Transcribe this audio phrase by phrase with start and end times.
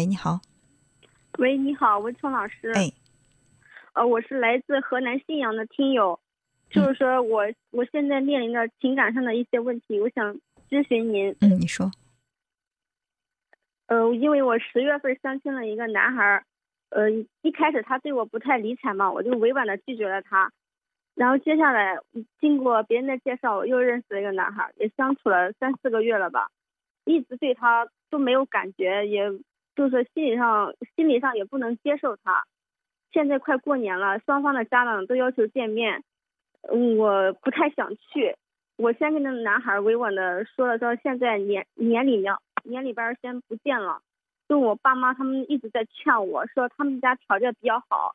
[0.00, 0.40] 喂，你好。
[1.36, 2.70] 喂，你好，文聪老师。
[2.70, 2.90] 哎。
[3.92, 6.18] 呃，我是来自河南信阳的听友，
[6.70, 10.34] 就是说我我现在面临着情感上的一些问题，我想
[10.70, 11.36] 咨询您。
[11.42, 11.90] 嗯，你说。
[13.88, 16.44] 呃，因为我十月份相亲了一个男孩，
[16.88, 17.10] 呃，
[17.42, 20.50] 一开始他对我不太理睬嘛，我就委婉的拒绝了他。
[21.14, 21.98] 然后接下来
[22.40, 26.50] 经过别人的介绍，我又认识了一个男孩，也相处了三四个月了吧，
[27.04, 29.30] 一直对他都没有感觉，也
[29.80, 32.44] 就是心理上心理上也不能接受他。
[33.12, 36.04] 现在快过年了，双方的家长都要求见面，
[36.68, 38.36] 我不太想去。
[38.76, 44.02] 我先跟那个男孩委婉的说了，说现在年年里面年里边先不见了。
[44.50, 48.14] 就我爸妈他们一直在劝我说，他们家条件比较好，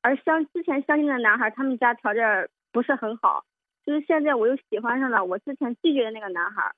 [0.00, 3.44] 而相之前相亲的男孩他们家条件不是很好。
[3.86, 6.72] 就是现在我又喜欢上了我之前拒绝的那个男孩，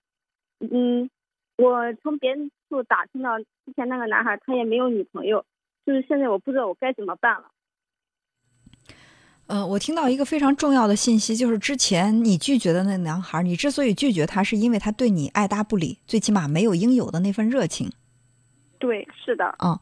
[0.60, 1.08] 嗯，
[1.56, 5.44] 我从别人处打听到之前那个男孩他也没有女朋友。
[5.86, 7.50] 就是现在我不知道我该怎么办了。
[9.46, 17.92] 呃，我听到一个非常重要的信息，就是之前你拒绝的那个男孩，你之所以拒绝他，是因为他对你爱答不理，最起码没有应有的那份热情。
[18.78, 19.44] 对，是的。
[19.58, 19.78] 啊，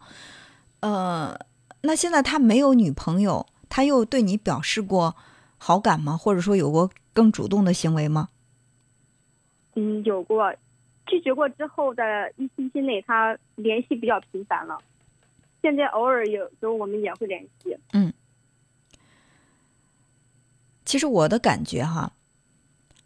[0.81, 1.39] 呃，
[1.83, 5.15] 那现在他没有女朋友，他又对你表示过
[5.59, 6.17] 好感吗？
[6.17, 8.31] 或者说有过更主动的行为吗？
[9.77, 10.53] 嗯，有过，
[11.07, 14.79] 拒绝过之后的一星期内，他联系比较频繁了。
[15.61, 17.77] 现在偶尔有时候我们也会联系。
[17.93, 18.13] 嗯，
[20.85, 22.15] 其实我的感觉哈，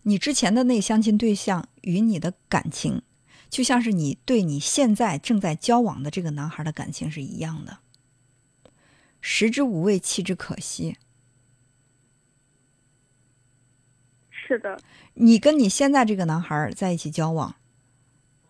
[0.03, 3.03] 你之前的那相亲对象与你的感情，
[3.51, 7.79] 就像是你对你现在正在交往的这个男孩的感情是一样的，
[9.21, 10.97] 食之无味，弃之可惜。
[14.31, 14.81] 是的，
[15.15, 17.57] 你跟你现在这个男孩在一起交往，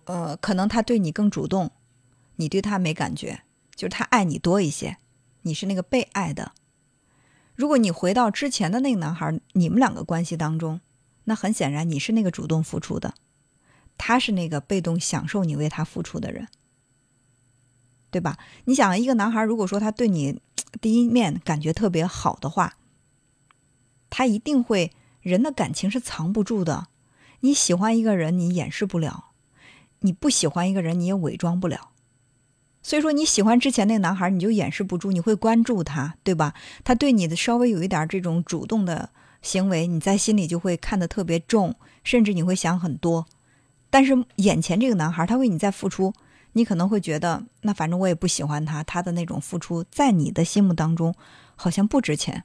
[0.07, 1.71] 呃，可能他对你更主动，
[2.37, 3.43] 你对他没感觉。
[3.77, 4.97] 就是他爱你多一些，
[5.43, 6.53] 你是那个被爱的。
[7.55, 10.81] 如果你回到之前的那个男孩，你们两个关系当中，
[11.25, 13.15] 那很显然你是那个主动付出的，
[13.99, 16.49] 他是那个被动享受你为他付出的人，
[18.11, 18.39] 对吧？
[18.65, 20.41] 你想，一个男孩如果说他对你
[20.81, 22.79] 第一面感觉特别好的话，
[24.09, 26.89] 他一定会人的感情是藏不住的。
[27.41, 29.33] 你喜欢一个人，你掩饰不了；
[30.07, 31.91] 你不喜欢一个人，你也伪装不了。
[32.81, 36.55] 所以说你喜欢之前那个男孩，你就掩饰不住，你会关注他，对吧？
[36.85, 39.11] 他对你的稍微有一点这种主动的
[39.43, 41.75] 行为，你在心里就会看得特别重，
[42.05, 43.27] 甚至你会想很多。
[43.91, 46.13] 但是眼前这个男孩，他为你在付出，
[46.53, 51.13] 你可能会觉得，那反正我也不喜欢他，他的那种付出在你的心目当中
[51.57, 52.45] 好像不值钱。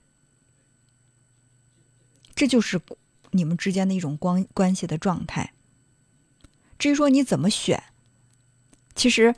[2.34, 2.82] 这就是
[3.30, 5.54] 你们之间的一种关关系的状态。
[6.82, 7.84] 至于说你怎么选，
[8.96, 9.36] 其实。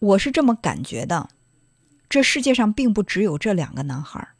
[0.00, 1.30] 我是这么感觉的，
[2.10, 4.34] 这世界上并不只有这两个男孩，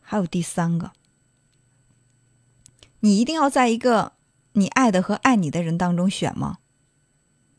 [0.00, 0.90] 还有第三个。
[2.98, 4.14] 你一定要在一个
[4.54, 6.58] 你爱的和爱你的人当中选吗？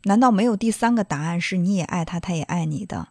[0.04, 3.08] 难道没有第三个答案是你也爱他，他也爱你的？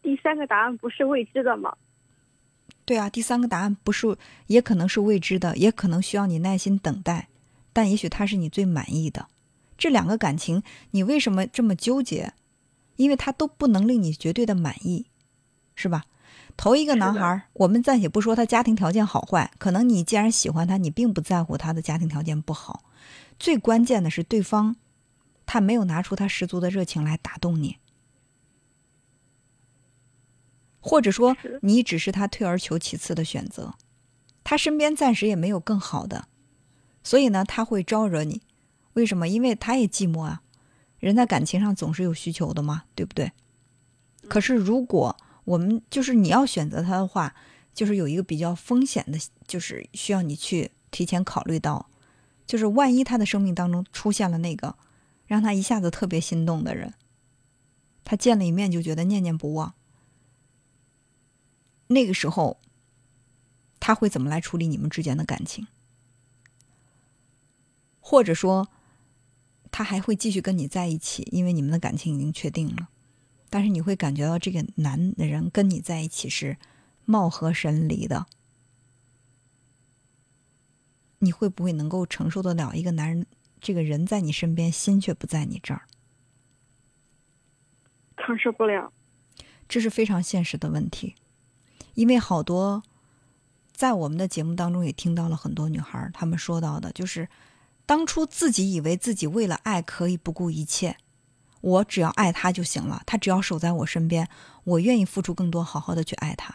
[0.00, 1.76] 第三个答案不是未知的吗？
[2.84, 4.16] 对啊，第三个答案不是，
[4.46, 7.28] 也可能是未知的，也可能需要你耐心等待，
[7.72, 9.28] 但也许他是你最满意的。
[9.78, 12.32] 这两个感情，你为什么这么纠结？
[12.96, 15.06] 因为他都不能令你绝对的满意，
[15.74, 16.04] 是吧？
[16.56, 22.84] 头一个男孩，我们暂且不说他家庭条件好坏，可能你既然喜欢他，你并不在乎他的家庭条件不好。
[23.38, 24.76] 最关键的是，对方
[25.46, 27.78] 他没有拿出他十足的热情来打动你，
[30.82, 33.74] 或者说你只是他退而求其次的选择，
[34.44, 36.26] 他身边暂时也没有更好的，
[37.02, 38.42] 所以呢，他会招惹你。
[38.94, 39.26] 为什么？
[39.26, 40.42] 因为他也寂寞啊，
[40.98, 43.32] 人在感情上总是有需求的嘛，对不对？
[44.28, 47.34] 可是如果我们就是你要选择他的话，
[47.72, 51.88] 就是有一个比较风险的，就是需要你去提前考虑到，
[52.46, 54.76] 就是万一他的生命当中出现了那个
[55.26, 56.92] 让他一下子特别心动的人，
[58.04, 59.72] 他见了一面就觉得念念不忘，
[61.92, 62.58] 那个时候
[63.78, 65.66] 他会怎么来处理你们之间的感情？
[68.00, 68.68] 或者说？
[69.74, 72.90] 他还会继续跟你在一起，因为你们的感情已经确定了。
[73.48, 76.58] 但是你会感觉到这个男人跟你在一起是
[77.06, 78.26] 貌合神离的。
[81.20, 83.26] 你会不会能够承受得了一个男人，
[83.62, 85.86] 这个人在你身边，心却不在你这儿？
[88.18, 88.92] 承受不了，
[89.66, 91.14] 这是非常现实的问题。
[91.94, 92.82] 因为好多
[93.72, 97.28] 在我们的节目当中也听到了很多女孩，她们说到的就是。
[97.84, 100.96] 当初自己以为自己为了爱可以不顾一切，
[101.60, 104.28] 我只要爱他就行了，他只要守在我身边，
[104.64, 106.54] 我愿意付出更多，好好的去爱他。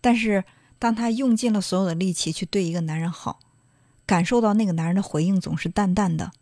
[0.00, 0.44] 但是
[0.78, 3.38] 当他用尽了所有的力气去对一个男人好，
[4.06, 6.32] 感受到那个男人的回应总是淡淡的，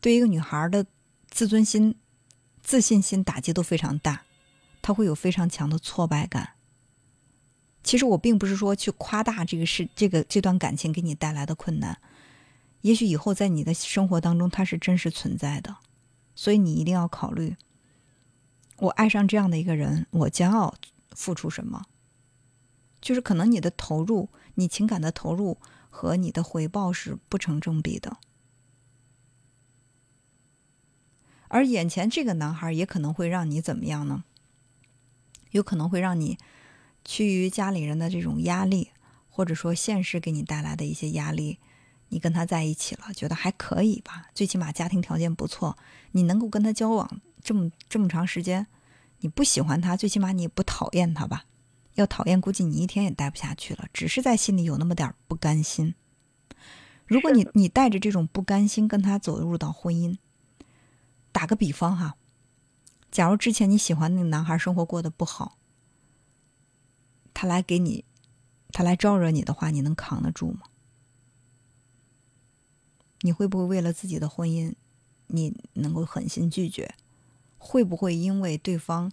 [0.00, 0.86] 对一个女孩的
[1.28, 1.94] 自尊心、
[2.62, 4.22] 自信心打击都非常大，
[4.80, 6.53] 他会有非常强的挫败感。
[7.84, 12.00] 其实我并不是说去夸大这个事，这个这段感情给你带来的困难，
[12.80, 15.76] 也许以后在你的生活当中它是真实存在的，
[16.34, 17.56] 所以你一定要考虑，
[18.78, 20.74] 我爱上这样的一个人，我将要
[21.10, 21.84] 付出什么？
[23.02, 25.58] 就是可能你的投入，你情感的投入
[25.90, 28.16] 和你的回报是不成正比的，
[31.48, 34.24] 而眼前这个男孩也可能会让你怎么样呢？
[35.50, 36.38] 有可能会让你。
[37.04, 38.90] 趋于家里人的这种压力，
[39.28, 41.58] 或者说现实给你带来的一些压力，
[42.08, 44.26] 你跟他在一起了，觉得还可以吧？
[44.34, 45.76] 最起码家庭条件不错，
[46.12, 48.66] 你能够跟他交往这么这么长时间，
[49.20, 51.44] 你不喜欢他，最起码你也不讨厌他吧？
[51.94, 55.94] 要讨厌，估计你一天也待不下去了，只是在心里有那么点不甘心。
[57.06, 60.16] 如果你你带着这种不甘心跟他走入到婚姻，
[61.32, 62.16] 打个比方哈，
[63.10, 65.58] 假如之前你喜欢那个男孩生活过得不好。
[67.34, 68.04] 他来给你，
[68.70, 70.62] 他来招惹你的话，你能扛得住吗？
[73.20, 74.74] 你会不会为了自己的婚姻，
[75.26, 76.94] 你能够狠心拒绝？
[77.58, 79.10] 会不会因为对方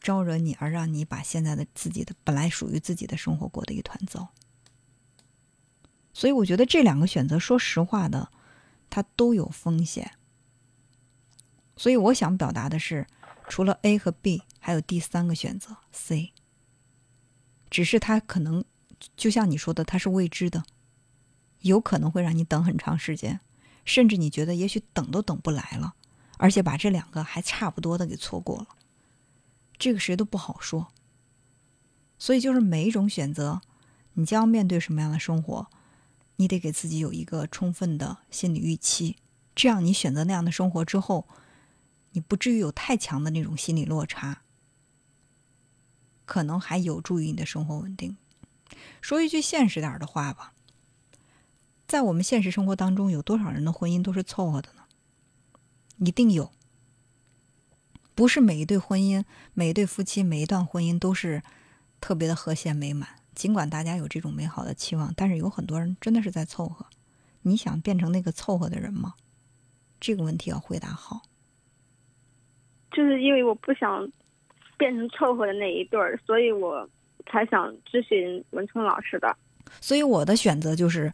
[0.00, 4.28] 招惹你而让你把现在的自己的本来属于自己的生活过得一团糟？
[6.12, 8.32] 所以我觉得这两个选择，说实话的，
[8.90, 10.12] 它都有风险。
[11.76, 13.06] 所以我想表达的是，
[13.48, 16.32] 除了 A 和 B，还有第三个选择 C。
[17.70, 18.64] 只是他可能，
[19.16, 20.64] 就像你说的，他是未知的，
[21.60, 23.40] 有可能会让你等很长时间，
[23.84, 25.94] 甚至你觉得也许等都等不来了，
[26.38, 28.68] 而且把这两个还差不多的给错过了，
[29.78, 30.88] 这个谁都不好说。
[32.18, 33.60] 所以就是每一种选择，
[34.14, 35.68] 你将要面对什么样的生活，
[36.36, 39.16] 你得给自己有一个充分的心理预期，
[39.54, 41.28] 这样你选择那样的生活之后，
[42.12, 44.42] 你不至于有太强的那种心理落差。
[46.28, 48.18] 可能还有助于你的生活稳定。
[49.00, 50.52] 说一句现实点的话吧，
[51.86, 54.82] 在我们现实生活当中，有多少人的婚姻都是凑合的呢？
[55.96, 56.52] 一定有。
[58.14, 61.42] 不是每一对婚姻、每一对夫妻、每一段婚姻都是
[61.98, 63.08] 特别的和谐美满。
[63.34, 66.84] 尽管大家有这种美好的期望，但是有很多人真的是在凑合。
[67.40, 69.14] 你想变成那个凑合的人吗？
[69.98, 71.22] 这个问题要回答好。
[72.92, 74.12] 就是因为我不想。
[74.78, 76.88] 变成凑合的那一对儿，所以我
[77.26, 79.36] 才想咨询文聪老师的。
[79.80, 81.12] 所以我的选择就是，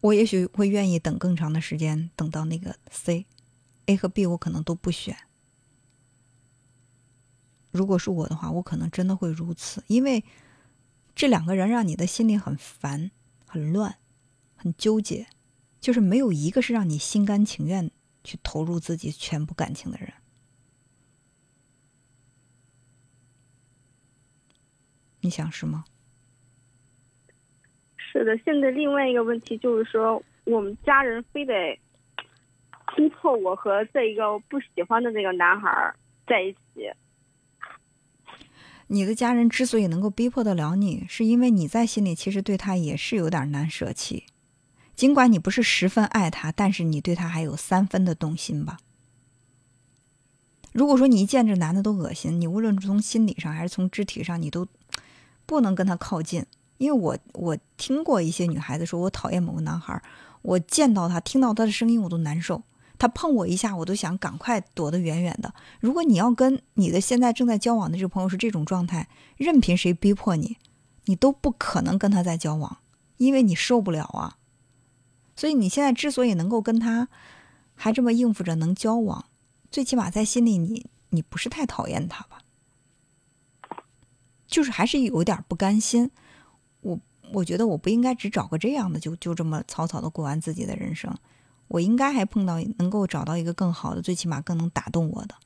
[0.00, 5.14] 我也许会愿意等更长的时间，等到那个 C，A 和 B 我可能都不选。
[7.70, 10.24] 如果是我的话，我可能真的会如此，因为
[11.14, 13.10] 这两个人让你的心里很烦、
[13.46, 13.96] 很乱、
[14.56, 15.26] 很纠结，
[15.80, 17.90] 就是没有一个是让你心甘情愿
[18.24, 20.12] 去投入自己全部感情的人。
[25.30, 25.84] 你想是吗？
[27.96, 31.78] 是的，现在另外一个问题就是说，我们家人非得
[32.96, 35.94] 逼迫我和这一个不喜欢的那个男孩
[36.26, 36.58] 在一起。
[38.88, 44.24] 你的家人之所以能够逼迫得了你，是因为你在心里其实对他也是有点难舍弃，
[44.96, 48.78] 尽管你不是十分爱他，但是你对他还有三分的动心吧。
[50.72, 54.66] 如果说你一见这男的都恶心，你无论从心理上还是从肢体上，你都。
[55.50, 56.46] 不能跟他靠近，
[56.78, 60.00] 因为我我听过一些女孩子说，我讨厌某个男孩，
[60.42, 62.62] 我见到他，听到他的声音我都难受，
[62.96, 65.52] 他碰我一下，我都想赶快躲得远远的。
[65.80, 70.56] 如果你要跟你的现在正在交往的这个朋友是这种状态，任凭谁逼迫你，
[71.06, 72.78] 你都不可能跟他再交往，
[73.16, 74.36] 因为你受不了啊。
[75.34, 77.08] 所以你现在之所以能够跟他
[77.74, 79.24] 还这么应付着能交往，
[79.68, 82.38] 最起码在心里你你不是太讨厌他吧？
[84.50, 86.10] 就是还是有点不甘心，
[86.80, 86.98] 我
[87.32, 91.16] 我觉得我不应该只找个这样的，就就这么草草的过完自己的人生，
[91.68, 95.36] 我应该还碰到能够找到一个更好的，最起码更能打动我的。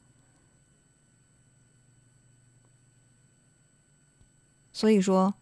[4.72, 5.34] 所以说，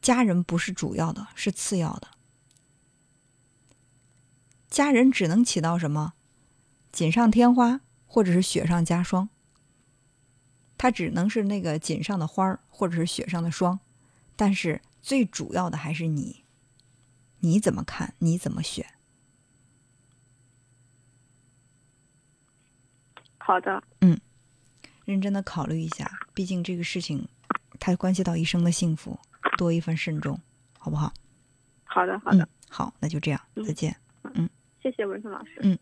[0.00, 2.08] 家人不是主要的，是次要的，
[4.68, 6.14] 家人只能起到什么
[6.90, 9.28] 锦上添花，或者是雪上加霜。
[10.82, 13.78] 它只能是那个锦上的花儿，或者是雪上的霜，
[14.34, 16.42] 但是最主要的还是你，
[17.38, 18.14] 你怎么看？
[18.18, 18.84] 你怎么选？
[23.38, 24.20] 好的，嗯
[25.04, 27.28] 认真的考虑一下，毕竟这个事情
[27.78, 29.16] 它关系到一生的幸福，
[29.56, 30.36] 多一份慎重，
[30.80, 31.14] 好不好？
[31.84, 33.94] 好的，好的，嗯，好，那就这样，嗯再见。
[34.34, 34.50] 嗯
[34.82, 35.60] 谢谢文生老师。
[35.62, 35.78] 嗯